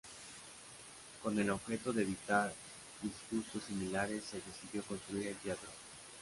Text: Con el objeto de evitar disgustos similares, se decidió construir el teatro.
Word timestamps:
Con 1.21 1.37
el 1.37 1.51
objeto 1.51 1.93
de 1.93 2.01
evitar 2.01 2.51
disgustos 3.03 3.65
similares, 3.65 4.23
se 4.25 4.37
decidió 4.41 4.81
construir 4.81 5.27
el 5.27 5.35
teatro. 5.37 5.69